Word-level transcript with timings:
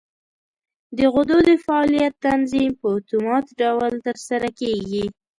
د 0.97 0.99
غدو 1.13 1.37
د 1.49 1.49
فعالیت 1.65 2.13
تنظیم 2.25 2.69
په 2.81 2.87
اتومات 2.97 3.45
ډول 3.61 3.93
تر 4.05 4.17
سره 4.27 4.47
کېږي. 4.59 5.05